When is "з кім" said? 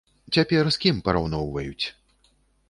0.75-1.01